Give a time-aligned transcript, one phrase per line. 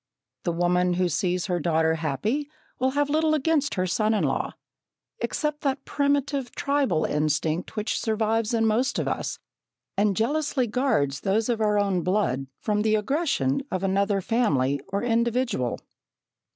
[0.45, 4.53] The woman who sees her daughter happy will have little against her son in law,
[5.19, 9.37] except that primitive, tribal instinct which survives in most of us,
[9.95, 15.03] and jealously guards those of our own blood from the aggression of another family or
[15.03, 15.79] individual.